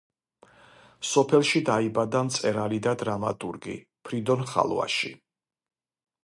[1.09, 3.77] სოფელში დაიბადა მწერალი და დრამატურგი
[4.09, 5.13] ფრიდონ ხალვაში.